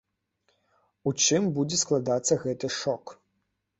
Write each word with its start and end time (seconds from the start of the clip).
У 1.11 1.13
чым 1.25 1.43
будзе 1.57 1.77
складацца 1.83 2.41
гэты 2.47 2.67
шок? 2.81 3.15